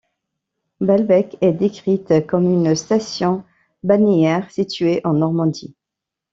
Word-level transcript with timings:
Balbec 0.79 1.37
est 1.41 1.53
décrite 1.53 2.25
comme 2.25 2.51
une 2.51 2.73
station 2.73 3.43
balnéaire 3.83 4.49
située 4.49 4.99
en 5.03 5.13
Normandie. 5.13 5.75